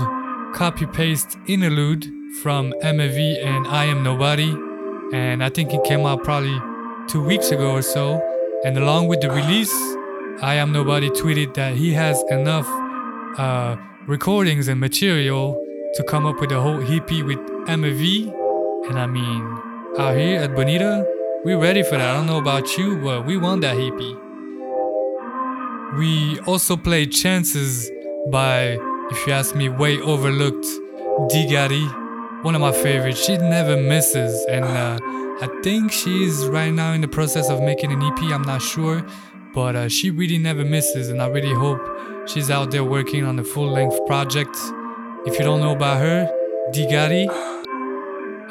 Copy 0.54 0.86
Paste 0.86 1.38
Interlude 1.48 2.06
from 2.42 2.70
MAV 2.82 3.18
and 3.42 3.66
iamnobodi. 3.66 5.14
And 5.14 5.44
I 5.44 5.50
think 5.50 5.74
it 5.74 5.84
came 5.84 6.06
out 6.06 6.24
probably 6.24 6.60
two 7.08 7.24
weeks 7.24 7.52
ago 7.52 7.72
or 7.72 7.82
so. 7.82 8.22
And 8.64 8.78
along 8.78 9.08
with 9.08 9.22
the 9.22 9.30
release, 9.32 9.74
iamnobodi 10.42 11.10
tweeted 11.12 11.54
that 11.56 11.76
he 11.76 11.94
has 11.94 12.22
enough 12.30 12.68
uh, 13.40 13.78
recordings 14.06 14.68
and 14.68 14.80
material 14.80 15.60
to 15.96 16.04
come 16.04 16.26
up 16.26 16.40
with 16.40 16.52
a 16.52 16.62
whole 16.62 16.80
hippie 16.80 17.26
with 17.26 17.40
MAV. 17.68 18.34
And 18.90 19.00
I 19.00 19.08
mean, 19.08 19.42
out 19.98 20.16
here 20.16 20.42
at 20.42 20.56
Bonita, 20.56 21.06
we're 21.44 21.60
ready 21.60 21.84
for 21.84 21.98
that. 21.98 22.10
I 22.10 22.14
don't 22.18 22.28
know 22.28 22.38
about 22.38 22.78
you, 22.78 22.98
but 22.98 23.26
we 23.26 23.38
want 23.38 23.62
that 23.62 23.78
EP. 23.78 24.25
We 25.98 26.40
also 26.42 26.76
played 26.76 27.12
Chances 27.14 27.90
by, 28.30 28.78
if 29.12 29.28
you 29.28 29.32
ask 29.34 29.56
me, 29.56 29.70
way 29.70 30.00
overlooked 30.02 30.66
Digari, 31.32 32.44
one 32.44 32.54
of 32.54 32.60
my 32.60 32.74
favorites. 32.74 33.24
She 33.24 33.38
never 33.38 33.78
misses, 33.78 34.46
and 34.50 34.66
uh, 34.66 35.00
I 35.42 35.48
think 35.64 35.94
she's 35.94 36.46
right 36.48 36.74
now 36.74 36.92
in 36.92 37.00
the 37.00 37.08
process 37.08 37.50
of 37.50 37.62
making 37.62 37.94
an 37.94 38.02
EP. 38.04 38.20
I'm 38.24 38.42
not 38.42 38.62
sure, 38.62 39.06
but 39.54 39.76
uh, 39.78 39.88
she 39.88 40.12
really 40.12 40.38
never 40.38 40.66
misses, 40.66 41.10
and 41.10 41.22
I 41.22 41.28
really 41.28 41.54
hope 41.54 41.80
she's 42.28 42.52
out 42.52 42.72
there 42.72 42.84
working 42.84 43.24
on 43.24 43.40
a 43.40 43.44
full 43.44 43.72
length 43.72 44.06
project. 44.06 44.58
If 45.26 45.40
you 45.40 45.46
don't 45.46 45.62
know 45.62 45.72
about 45.72 46.00
her, 46.00 46.30
Digari. 46.74 47.28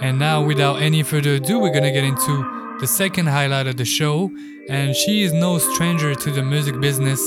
And 0.00 0.18
now, 0.18 0.42
without 0.42 0.80
any 0.80 1.02
further 1.02 1.34
ado, 1.34 1.58
we're 1.58 1.74
gonna 1.74 1.92
get 1.92 2.04
into 2.04 2.63
the 2.84 2.88
second 2.88 3.26
highlight 3.26 3.66
of 3.66 3.78
the 3.78 3.84
show. 3.86 4.30
And 4.68 4.94
she 4.94 5.22
is 5.22 5.32
no 5.32 5.56
stranger 5.56 6.14
to 6.14 6.30
the 6.30 6.42
music 6.42 6.78
business. 6.82 7.18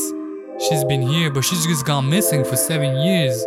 She's 0.60 0.84
been 0.84 1.02
here, 1.02 1.32
but 1.32 1.44
she's 1.46 1.66
just 1.66 1.84
gone 1.84 2.08
missing 2.12 2.44
for 2.44 2.56
seven 2.56 2.96
years. 2.98 3.44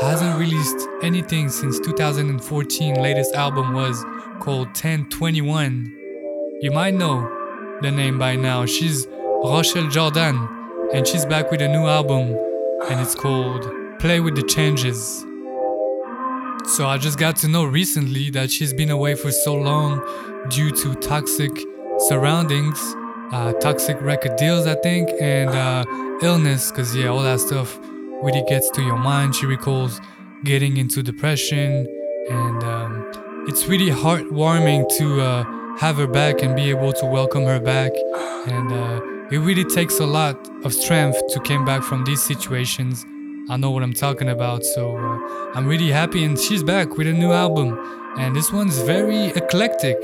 Hasn't 0.00 0.36
released 0.36 0.88
anything 1.00 1.48
since 1.48 1.78
2014. 1.78 3.00
Latest 3.00 3.36
album 3.36 3.72
was 3.72 4.04
called 4.40 4.66
1021. 4.66 5.96
You 6.60 6.72
might 6.72 6.94
know 6.94 7.22
the 7.82 7.92
name 7.92 8.18
by 8.18 8.34
now. 8.34 8.66
She's 8.66 9.06
Rochelle 9.44 9.88
Jordan, 9.88 10.36
and 10.92 11.06
she's 11.06 11.24
back 11.24 11.52
with 11.52 11.62
a 11.62 11.68
new 11.68 11.86
album, 11.86 12.36
and 12.88 13.00
it's 13.00 13.14
called 13.14 13.64
Play 14.00 14.18
with 14.18 14.34
the 14.34 14.42
Changes. 14.42 15.24
So 16.66 16.86
I 16.86 16.96
just 16.96 17.18
got 17.18 17.36
to 17.36 17.48
know 17.48 17.64
recently 17.64 18.30
that 18.30 18.50
she's 18.50 18.72
been 18.72 18.90
away 18.90 19.14
for 19.14 19.30
so 19.30 19.54
long 19.54 20.00
due 20.48 20.70
to 20.70 20.94
toxic 20.94 21.50
surroundings, 21.98 22.78
uh, 23.32 23.52
toxic 23.60 24.00
record 24.00 24.36
deals, 24.36 24.66
I 24.66 24.74
think, 24.76 25.10
and 25.20 25.50
uh, 25.50 25.84
illness, 26.22 26.70
because 26.70 26.96
yeah, 26.96 27.08
all 27.08 27.22
that 27.22 27.40
stuff 27.40 27.78
really 28.22 28.42
gets 28.48 28.70
to 28.70 28.82
your 28.82 28.96
mind. 28.96 29.36
She 29.36 29.44
recalls 29.44 30.00
getting 30.44 30.78
into 30.78 31.02
depression, 31.02 31.86
and 32.30 32.64
um, 32.64 33.44
it's 33.46 33.66
really 33.66 33.90
heartwarming 33.90 34.88
to 34.96 35.20
uh, 35.20 35.44
have 35.76 35.96
her 35.96 36.06
back 36.06 36.42
and 36.42 36.56
be 36.56 36.70
able 36.70 36.94
to 36.94 37.06
welcome 37.06 37.44
her 37.44 37.60
back. 37.60 37.92
And 38.46 38.72
uh, 38.72 39.00
it 39.30 39.38
really 39.38 39.64
takes 39.64 40.00
a 40.00 40.06
lot 40.06 40.48
of 40.64 40.72
strength 40.72 41.20
to 41.34 41.40
come 41.40 41.66
back 41.66 41.82
from 41.82 42.04
these 42.04 42.22
situations. 42.22 43.04
I 43.46 43.58
know 43.58 43.70
what 43.70 43.82
I'm 43.82 43.92
talking 43.92 44.30
about, 44.30 44.64
so 44.64 44.96
uh, 44.96 45.52
I'm 45.54 45.66
really 45.66 45.90
happy. 45.90 46.24
And 46.24 46.38
she's 46.38 46.62
back 46.62 46.96
with 46.96 47.06
a 47.06 47.12
new 47.12 47.30
album, 47.30 47.78
and 48.16 48.34
this 48.34 48.50
one's 48.50 48.78
very 48.78 49.26
eclectic. 49.26 49.98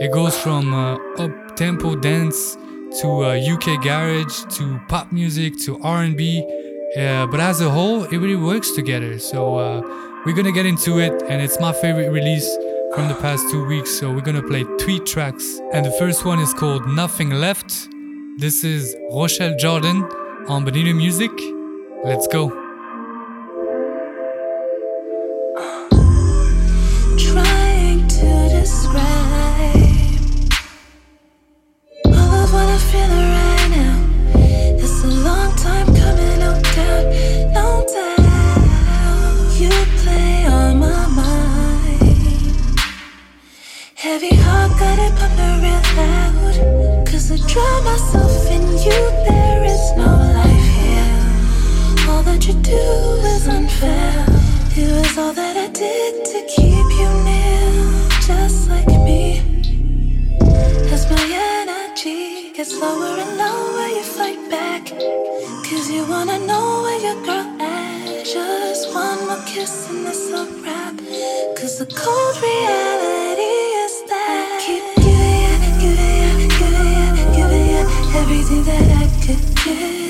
It 0.00 0.10
goes 0.12 0.36
from 0.36 0.74
uh, 0.74 0.96
up 1.18 1.56
tempo 1.56 1.94
dance 1.94 2.56
to 3.00 3.26
uh, 3.26 3.38
UK 3.38 3.80
garage 3.80 4.42
to 4.56 4.80
pop 4.88 5.12
music 5.12 5.56
to 5.60 5.78
R&B, 5.82 6.44
uh, 6.96 7.28
but 7.28 7.38
as 7.38 7.60
a 7.60 7.70
whole, 7.70 8.04
it 8.04 8.18
really 8.18 8.34
works 8.34 8.72
together. 8.72 9.20
So 9.20 9.56
uh, 9.56 9.82
we're 10.26 10.34
gonna 10.34 10.50
get 10.50 10.66
into 10.66 10.98
it, 10.98 11.22
and 11.28 11.40
it's 11.40 11.60
my 11.60 11.72
favorite 11.72 12.10
release 12.10 12.48
from 12.96 13.06
the 13.06 13.14
past 13.14 13.48
two 13.52 13.64
weeks. 13.66 13.92
So 13.92 14.10
we're 14.10 14.20
gonna 14.20 14.42
play 14.42 14.64
three 14.80 14.98
tracks, 14.98 15.60
and 15.72 15.86
the 15.86 15.92
first 15.92 16.24
one 16.24 16.40
is 16.40 16.52
called 16.52 16.88
Nothing 16.88 17.30
Left. 17.30 17.88
This 18.38 18.64
is 18.64 18.96
Rochelle 19.12 19.54
Jordan 19.56 20.02
on 20.48 20.64
Bonita 20.64 20.92
Music. 20.92 21.30
Let's 22.02 22.26
go. 22.26 22.59
Drown 47.52 47.84
myself 47.84 48.48
in 48.48 48.62
you, 48.86 49.00
there 49.26 49.64
is 49.64 49.84
no 49.96 50.10
life 50.38 50.68
here. 50.78 51.16
All 52.08 52.22
that 52.22 52.46
you 52.46 52.54
do 52.54 52.84
is 53.34 53.48
unfair. 53.48 54.24
It 54.76 54.90
was 54.96 55.18
all 55.18 55.32
that 55.32 55.56
I 55.56 55.66
did 55.66 56.24
to 56.32 56.38
keep 56.54 56.88
you 57.00 57.10
near, 57.26 58.08
just 58.28 58.70
like 58.70 58.86
me. 58.86 59.42
As 60.94 61.10
my 61.10 61.24
energy 61.50 62.52
gets 62.52 62.72
lower 62.78 63.18
and 63.24 63.32
lower, 63.36 63.88
you 63.96 64.04
fight 64.04 64.42
back. 64.48 64.84
Cause 65.66 65.90
you 65.90 66.06
wanna 66.06 66.38
know 66.38 66.82
where 66.84 67.00
your 67.06 67.18
girl 67.26 67.48
at. 67.60 68.24
Just 68.24 68.94
one 68.94 69.26
more 69.26 69.42
kiss 69.46 69.90
and 69.90 70.06
this 70.06 70.30
a 70.30 70.44
wrap. 70.62 70.96
Cause 71.58 71.78
the 71.78 71.86
cold 71.86 72.36
reality 72.46 73.69
could 79.62 80.09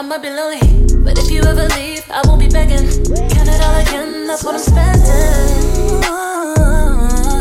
I 0.00 0.02
might 0.02 0.22
be 0.22 0.30
lonely, 0.30 0.60
but 1.04 1.18
if 1.18 1.30
you 1.30 1.42
ever 1.42 1.68
leave, 1.76 2.10
I 2.10 2.22
won't 2.24 2.40
be 2.40 2.48
begging. 2.48 2.88
Count 2.88 3.50
it 3.50 3.60
all 3.60 3.76
again, 3.82 4.26
that's 4.26 4.42
what 4.42 4.54
I'm 4.54 4.60
spending. 4.60 6.00
Oh, 6.06 7.34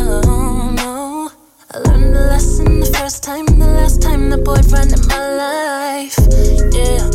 no. 0.75 1.31
I 1.73 1.77
learned 1.77 2.17
a 2.17 2.19
lesson 2.27 2.81
the 2.81 2.85
first 2.99 3.23
time, 3.23 3.45
the 3.45 3.65
last 3.65 4.01
time 4.01 4.29
the 4.29 4.39
boyfriend 4.39 4.91
in 4.91 5.07
my 5.07 5.35
life. 5.37 6.17
Yeah, 6.75 7.09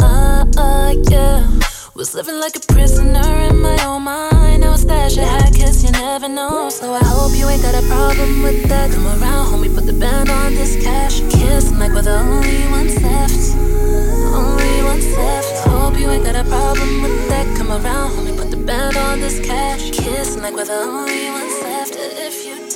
ah, 0.00 0.46
uh, 0.56 0.60
uh, 0.60 0.94
yeah. 1.10 1.67
Was 1.98 2.14
living 2.14 2.38
like 2.38 2.54
a 2.54 2.60
prisoner 2.60 3.28
in 3.50 3.60
my 3.60 3.76
own 3.84 4.02
mind. 4.02 4.64
I 4.64 4.70
was 4.70 4.86
that 4.86 5.10
shit 5.10 5.26
high, 5.26 5.50
cause 5.50 5.82
you 5.82 5.90
never 5.90 6.28
know. 6.28 6.68
So 6.68 6.94
I 6.94 7.02
hope 7.02 7.34
you 7.34 7.48
ain't 7.48 7.60
got 7.60 7.74
a 7.74 7.84
problem 7.88 8.40
with 8.44 8.68
that. 8.68 8.92
Come 8.92 9.08
around, 9.08 9.46
homie, 9.50 9.74
put 9.74 9.84
the 9.84 9.92
band 9.92 10.30
on 10.30 10.54
this 10.54 10.76
cash. 10.80 11.18
Kissing 11.22 11.80
like 11.80 11.90
we're 11.90 12.02
the 12.02 12.20
only 12.20 12.68
ones 12.70 12.94
left. 13.02 13.56
Only 14.32 14.82
ones 14.84 15.08
left. 15.16 15.66
Hope 15.66 15.98
you 15.98 16.08
ain't 16.08 16.24
got 16.24 16.36
a 16.36 16.44
problem 16.48 17.02
with 17.02 17.28
that. 17.30 17.56
Come 17.58 17.72
around, 17.72 18.12
homie, 18.12 18.36
put 18.36 18.52
the 18.52 18.58
band 18.58 18.96
on 18.96 19.18
this 19.18 19.40
cash. 19.44 19.90
Kissing 19.90 20.40
like 20.40 20.54
we're 20.54 20.66
the 20.66 20.78
only 20.78 21.30
ones 21.30 21.62
left. 21.64 21.96
If 21.98 22.46
you 22.46 22.67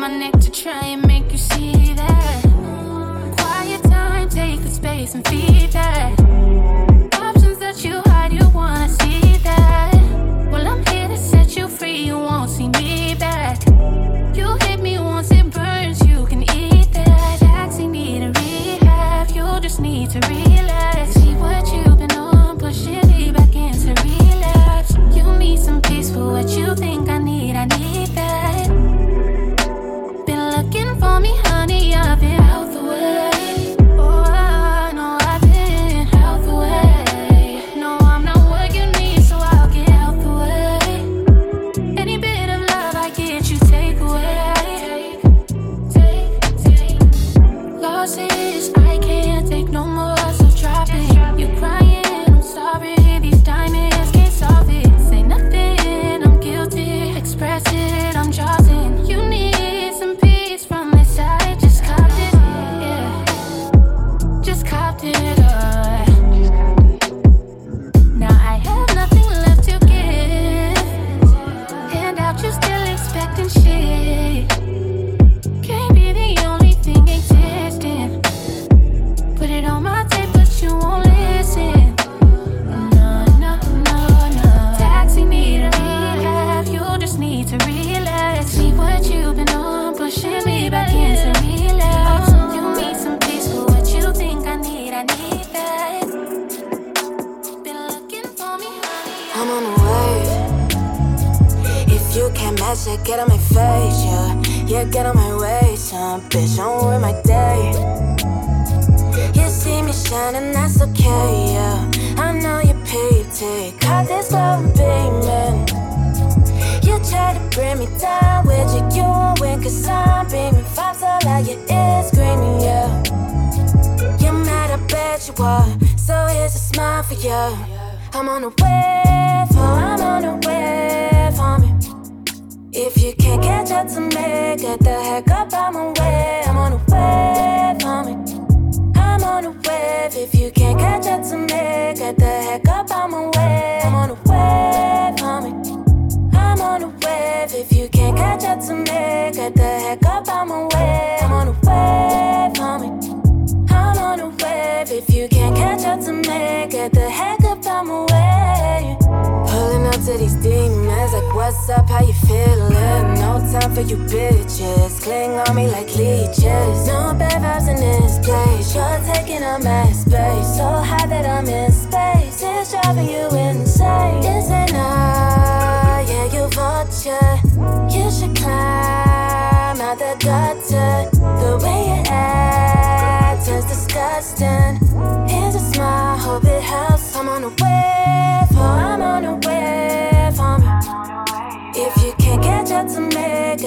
my 0.00 0.08
neck 0.08 0.32
to 0.40 0.50
try 0.50 0.86
and 0.86 1.06
make 1.06 1.30
you 1.30 1.36
see 1.36 1.92
that. 1.92 2.42
Quiet 3.36 3.82
time, 3.82 4.30
take 4.30 4.60
a 4.60 4.70
space 4.70 5.14
and 5.14 5.28
feed 5.28 5.70
that. 5.72 6.59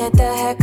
get 0.04 0.14
the 0.18 0.36
heck 0.36 0.62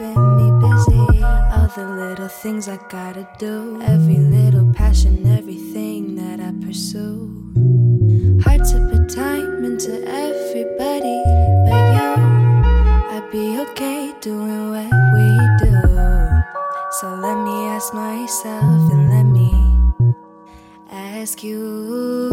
keeping 0.00 0.36
me 0.36 0.50
busy. 0.60 1.22
All 1.22 1.68
the 1.76 1.86
little 1.86 2.28
things 2.28 2.68
I 2.68 2.78
gotta 2.88 3.28
do, 3.38 3.80
every 3.82 4.16
little 4.16 4.72
passion, 4.72 5.26
everything 5.26 6.16
that 6.16 6.40
I 6.40 6.52
pursue. 6.64 7.28
Hard 8.44 8.64
to 8.70 8.78
put 8.90 9.08
time 9.10 9.64
into 9.64 9.92
everybody, 10.06 11.20
but 11.66 11.84
you, 11.96 12.10
I'd 13.14 13.28
be 13.30 13.58
okay 13.60 14.12
doing 14.20 14.70
what 14.70 14.90
we 15.14 15.28
do. 15.64 15.74
So 17.00 17.14
let 17.14 17.36
me 17.44 17.56
ask 17.68 17.92
myself 17.92 18.92
and 18.92 19.10
let 19.10 19.24
me 19.24 19.52
ask 20.90 21.42
you, 21.42 22.30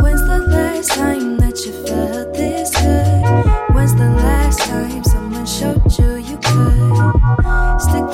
when's 0.00 0.22
the 0.22 0.46
last 0.48 0.92
time 0.92 1.38
that 1.38 1.66
you? 1.66 1.87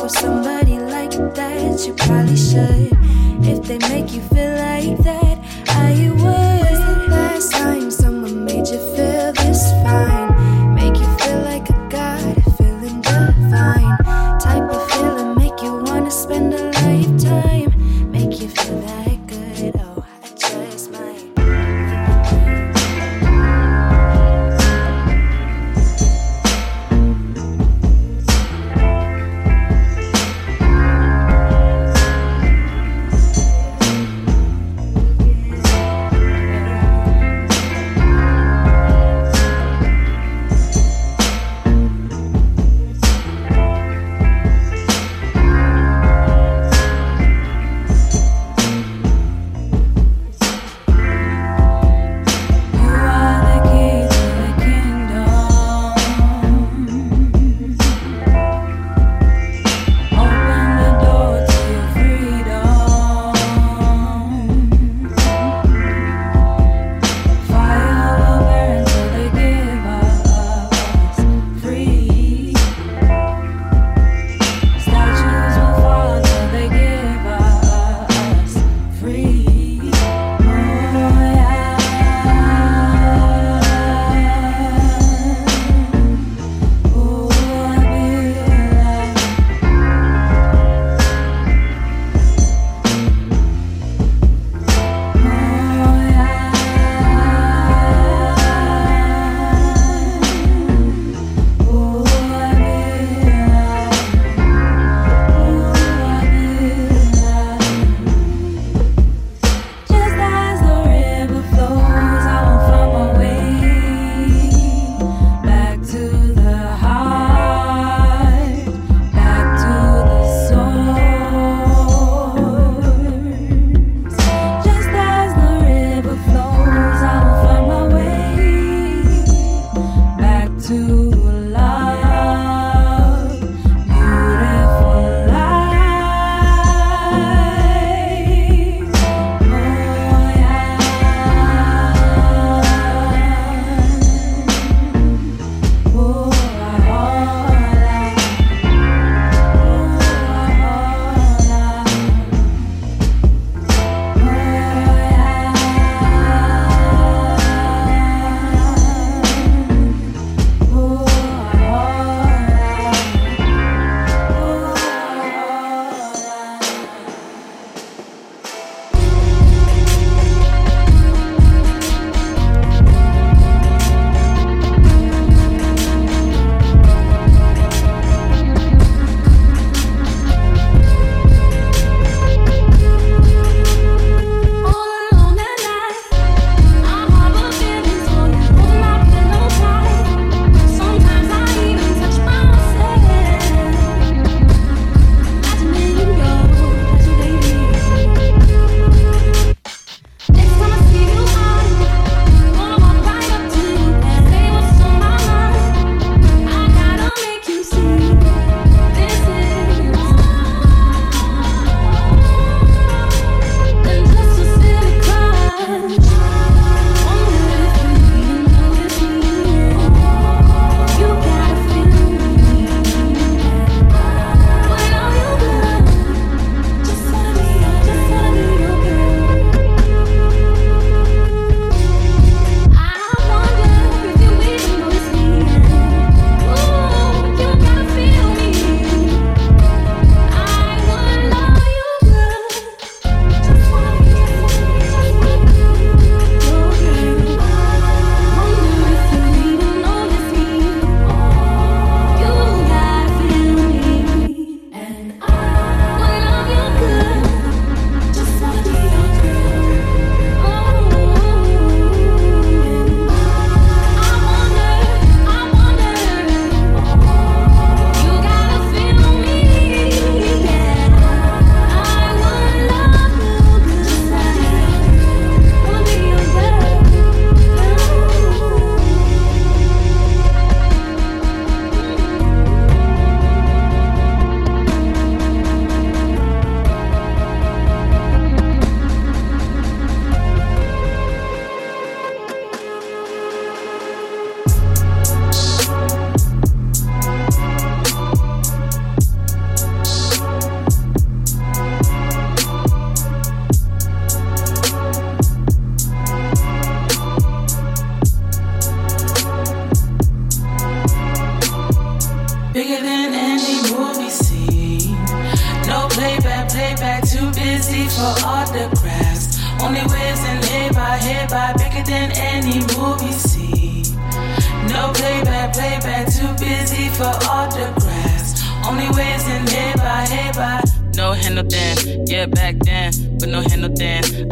for 0.05 0.11
somebody 0.11 0.79
like 0.79 1.13
that, 1.35 1.87
you 1.87 1.95
probably 1.95 2.37
should. 2.37 2.93
If 3.43 3.63
they 3.63 3.79
make 3.89 4.13
you 4.13 4.21
feel 4.21 4.53
like 4.57 4.99
that, 4.99 5.39
I 5.69 6.11
would. 6.11 6.21
When's 6.21 6.79
the 6.79 7.07
last 7.09 7.53
time 7.53 7.91
someone 7.91 8.45
made 8.45 8.67
you 8.69 8.79
feel? 8.95 9.04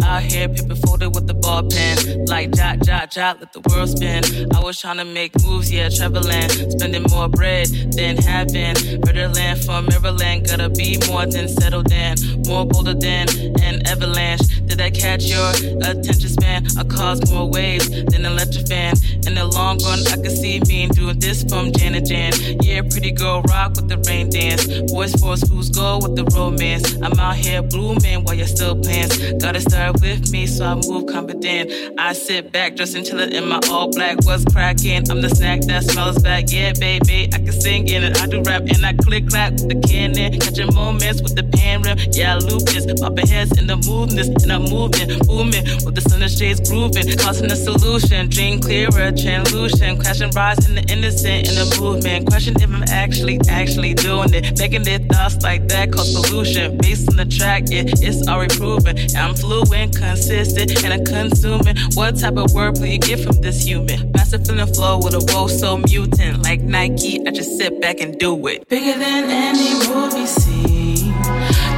Out 0.05 0.23
here, 0.23 0.49
paper 0.49 0.75
folded 0.75 1.15
with 1.15 1.27
the 1.27 1.35
ball 1.35 1.63
pen. 1.69 2.27
Like 2.27 2.53
jot, 2.53 2.81
jot, 2.85 3.11
jot, 3.11 3.41
let 3.41 3.53
the 3.53 3.61
world 3.69 3.89
spin. 3.91 4.23
I 4.55 4.61
was 4.61 4.81
trying 4.81 4.99
to 4.99 5.05
make 5.05 5.33
moves, 5.45 5.71
yeah, 5.73 5.89
traveling. 5.89 6.49
Spending 6.71 7.05
more 7.11 7.29
bread 7.29 7.69
than 7.97 8.17
having. 8.17 8.75
Murderland 9.05 9.65
from 9.65 9.87
Maryland, 9.87 10.47
gotta 10.49 10.69
be 10.71 10.99
more 11.09 11.27
than 11.27 11.49
settled 11.49 11.91
in. 11.93 12.17
More 12.47 12.65
bolder 12.67 12.95
than 12.95 13.27
an 13.61 13.87
avalanche. 13.87 14.43
Did 14.67 14.81
I 14.81 14.91
catch 14.91 15.25
your 15.25 15.51
attention 15.51 16.29
span? 16.29 16.67
I 16.79 16.85
cause 16.85 17.21
more 17.31 17.49
waves 17.49 17.89
than 17.91 18.25
an 18.25 18.33
electric 18.33 18.69
fan. 18.69 18.95
In 19.27 19.35
the 19.35 19.47
long 19.47 19.79
run, 19.85 20.01
I 20.09 20.17
can 20.17 20.31
see 20.31 20.61
me 20.67 20.89
doing 20.89 21.19
this 21.19 21.43
from 21.45 21.73
Jan 21.73 21.93
to 21.93 22.01
Jan. 22.01 22.33
Yeah, 22.63 22.83
pretty 22.83 23.13
girl, 23.13 23.43
rock 23.43 23.77
with 23.77 23.89
the 23.89 23.99
rain 24.09 24.31
dance. 24.31 24.67
Boys 24.91 25.15
for 25.15 25.37
schools 25.37 25.71
go 25.71 25.99
with 26.03 26.17
the 26.17 26.25
romance. 26.37 26.97
I'm 27.03 27.19
out 27.19 27.37
here 27.37 27.63
blooming 27.63 28.25
while 28.25 28.35
you're 28.35 28.47
still 28.47 28.77
plans. 28.77 29.17
Gotta 29.43 29.61
start 29.61 29.82
with 29.91 30.31
me, 30.31 30.47
so 30.47 30.65
I 30.65 30.75
move 30.75 31.07
confident. 31.07 31.73
I 31.99 32.13
sit 32.13 32.53
back, 32.53 32.77
dressed 32.77 32.95
and 32.95 33.05
chillin' 33.05 33.33
in 33.33 33.49
my 33.49 33.61
all 33.71 33.91
black. 33.91 34.25
What's 34.25 34.45
cracking? 34.45 35.11
I'm 35.11 35.21
the 35.21 35.29
snack 35.29 35.63
that 35.63 35.85
smells 35.85 36.23
back. 36.23 36.45
Yeah, 36.49 36.73
baby, 36.79 37.29
I 37.33 37.39
can 37.39 37.53
sing 37.53 37.89
in 37.89 38.05
it. 38.05 38.21
I 38.21 38.27
do 38.27 38.43
rap 38.43 38.63
and 38.63 38.85
I 38.85 38.93
click 38.93 39.29
clack 39.29 39.53
with 39.53 39.69
the 39.69 39.81
cannon. 39.89 40.39
Catching 40.41 40.75
moments 40.75 41.23
with 41.23 41.35
the 41.35 41.45
pan 41.45 41.83
rim. 41.83 41.99
Yeah, 42.13 42.35
I 42.35 42.39
loop 42.39 42.63
this. 42.63 42.87
Popping 43.01 43.27
heads 43.27 43.59
in 43.59 43.67
the 43.67 43.77
movements, 43.77 44.29
and 44.43 44.53
I'm 44.53 44.65
moving, 44.65 45.09
booming 45.27 45.65
with 45.85 45.95
the 45.95 46.03
sun 46.03 46.23
and 46.23 46.31
shades 46.31 46.61
grooving. 46.69 47.17
Causing 47.19 47.51
a 47.51 47.57
solution, 47.57 48.29
dream 48.29 48.61
clearer, 48.61 49.11
translucent. 49.13 50.01
Crashing 50.01 50.31
rise 50.31 50.69
in 50.69 50.75
the 50.75 50.85
innocent 50.93 51.49
in 51.49 51.55
the 51.57 51.67
movement. 51.81 52.29
Question 52.29 52.55
if 52.61 52.71
I'm 52.71 52.85
actually, 52.89 53.41
actually 53.49 53.95
doing 53.95 54.35
it. 54.35 54.53
It 54.85 55.09
thoughts 55.13 55.43
like 55.43 55.69
that 55.69 55.93
cause 55.93 56.15
pollution. 56.15 56.77
Based 56.79 57.09
on 57.09 57.17
the 57.17 57.25
track, 57.25 57.65
yeah, 57.69 57.85
it's 57.87 58.27
already 58.29 58.57
proven. 58.57 58.97
I'm 59.17 59.35
fluent, 59.35 59.71
consistent, 59.73 60.85
and 60.85 60.93
I'm 60.93 61.05
consuming. 61.05 61.77
What 61.95 62.19
type 62.19 62.37
of 62.37 62.53
word 62.53 62.79
will 62.79 62.87
you 62.87 62.99
get 62.99 63.21
from 63.21 63.41
this 63.41 63.65
human? 63.65 64.13
Master 64.13 64.39
feeling 64.39 64.73
flow 64.73 64.99
with 64.99 65.15
a 65.15 65.25
woe 65.33 65.47
so 65.47 65.79
mutant. 65.79 66.43
Like 66.43 66.61
Nike, 66.61 67.27
I 67.27 67.31
just 67.31 67.57
sit 67.57 67.81
back 67.81 68.01
and 68.01 68.19
do 68.19 68.47
it. 68.47 68.69
Bigger 68.69 68.99
than 68.99 69.31
any 69.31 69.73
movie 69.89 70.27
scene. 70.27 71.13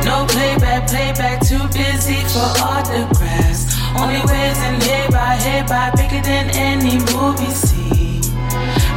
No 0.04 0.26
playback, 0.28 0.88
playback, 0.88 1.40
too 1.46 1.62
busy 1.72 2.20
for 2.32 2.48
autographs. 2.62 3.62
Only 3.96 4.20
ways 4.26 4.58
and 4.66 4.82
head 4.82 5.10
by, 5.10 5.34
head 5.46 5.68
by, 5.68 5.90
bigger 5.96 6.22
than 6.22 6.50
any 6.50 6.98
movie 7.14 7.54
scene. 7.54 8.20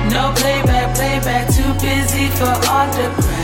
No 0.09 0.33
playback, 0.35 0.95
playback, 0.95 1.47
too 1.53 1.71
busy 1.79 2.27
for 2.37 2.51
autographs. 2.69 3.36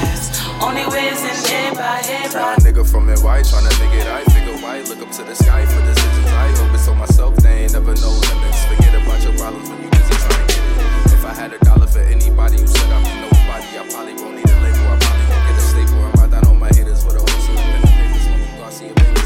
Only 0.64 0.86
ways 0.88 1.20
in 1.22 1.36
head 1.52 1.74
by, 1.76 2.00
head 2.08 2.32
Fly 2.32 2.56
by. 2.56 2.64
nigga 2.64 2.84
from 2.90 3.08
NY 3.08 3.44
tryna 3.44 3.74
make 3.84 4.00
it 4.00 4.08
I 4.08 4.24
figure 4.32 4.58
white. 4.64 4.88
Look 4.88 5.02
up 5.02 5.12
to 5.12 5.24
the 5.24 5.36
sky 5.36 5.66
for 5.66 5.82
decisions 5.84 6.28
I 6.28 6.48
hope 6.56 6.74
it's 6.74 6.86
so 6.86 6.96
myself. 6.96 7.36
They 7.36 7.64
ain't 7.64 7.74
never 7.74 7.94
no 7.96 8.10
limits. 8.10 8.64
Forget 8.66 8.96
about 8.96 9.22
your 9.24 9.36
problems 9.38 9.70
when 9.70 9.84
you 9.84 9.90
busy 9.90 10.16
trying 10.24 10.48
to 10.48 10.54
get 10.56 10.64
it. 10.64 11.14
If 11.18 11.26
I 11.26 11.34
had 11.34 11.52
a 11.54 11.60
dollar 11.60 11.88
for 11.88 12.00
anybody 12.00 12.62
who 12.62 12.68
said 12.68 12.90
I'm 12.96 13.04
a 13.04 13.12
nobody, 13.28 13.70
I 13.76 13.84
probably 13.92 14.14
won't 14.16 14.36
need 14.40 14.50
a 14.50 14.56
label. 14.64 14.88
I 14.88 14.98
probably 15.04 15.26
won't 15.32 15.46
get 15.48 15.58
a 15.58 15.66
staple. 15.68 16.00
I'm 16.00 16.20
out 16.24 16.32
down 16.32 16.46
on 16.48 16.58
my 16.60 16.70
haters 16.70 17.04
with 17.06 17.16
a 17.16 17.20
whole 17.20 17.42
slew 17.44 17.56
of 17.60 17.68
pen 17.68 17.84
and 17.84 17.96
papers. 18.00 18.26
When 18.32 18.40
you 18.40 18.48
go 18.56 18.70
see 18.72 18.88
a 18.88 18.94
baby. 18.96 19.20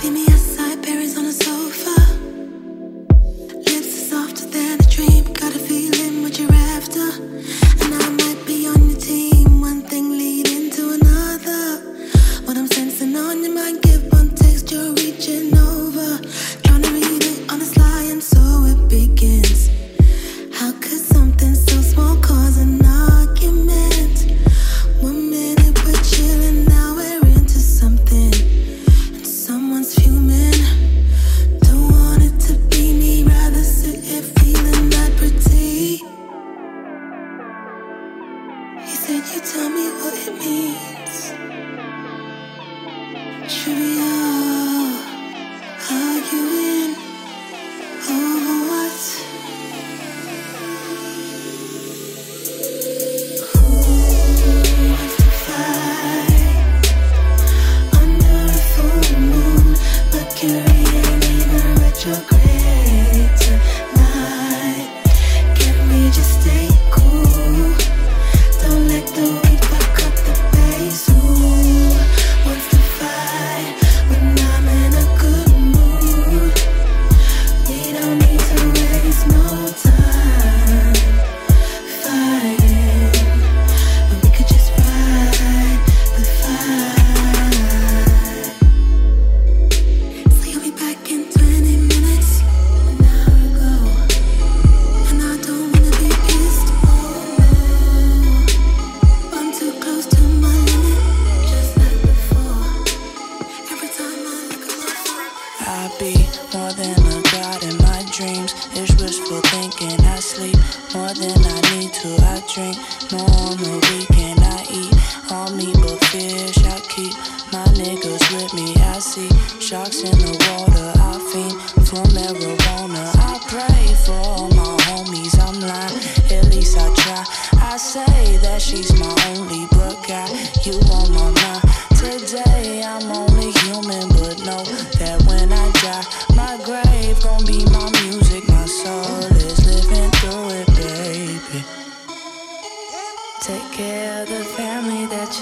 Give 0.00 0.12
me 0.16 0.24
a 0.26 0.38
side, 0.40 0.80
berries 0.80 1.18
on 1.20 1.24
the 1.28 1.36
sofa. 1.36 1.96
Lips 3.68 4.08
softer 4.08 4.46
than 4.48 4.80
a 4.80 4.88
dream. 4.88 5.24
Got 5.36 5.52
a 5.54 5.58
feeling 5.60 6.22
what 6.22 6.38
you're 6.40 6.58
after. 6.72 7.06
And 7.84 7.92
I 7.92 8.08
might 8.08 8.40
be 8.46 8.66
on 8.72 8.88
your 8.88 8.98
team. 8.98 9.43
Sensing 13.34 13.64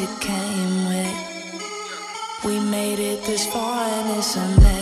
you 0.03 0.09
came 0.19 0.87
with. 0.89 1.17
We 2.45 2.59
made 2.59 2.99
it 2.99 3.23
this 3.23 3.47
far 3.47 3.87
and 3.87 4.19
it's 4.19 4.35
amazing. 4.37 4.82